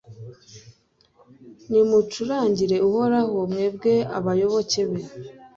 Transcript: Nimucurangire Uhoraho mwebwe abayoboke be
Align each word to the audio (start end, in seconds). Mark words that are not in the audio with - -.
Nimucurangire 1.69 2.75
Uhoraho 2.87 3.37
mwebwe 3.51 3.93
abayoboke 4.17 4.81
be 4.89 5.01